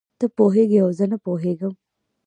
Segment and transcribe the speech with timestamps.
[0.19, 1.73] ته پوهېږې او زه نه پوهېږم.